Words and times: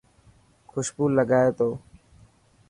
خوشبو 0.69 1.05
لگائي 1.17 1.49
تو. 1.57 1.69